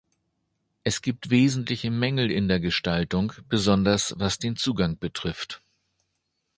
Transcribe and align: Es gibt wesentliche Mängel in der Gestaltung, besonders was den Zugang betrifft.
Es 0.83 1.03
gibt 1.03 1.29
wesentliche 1.29 1.91
Mängel 1.91 2.31
in 2.31 2.47
der 2.47 2.59
Gestaltung, 2.59 3.33
besonders 3.49 4.15
was 4.17 4.39
den 4.39 4.55
Zugang 4.55 4.97
betrifft. 4.97 5.61